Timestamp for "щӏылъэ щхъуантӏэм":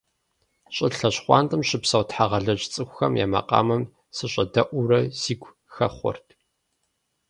0.75-1.61